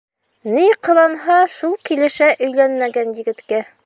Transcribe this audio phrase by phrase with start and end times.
[0.53, 3.63] Ни ҡыланһа, шул килешә өйләнмәгән егеткә.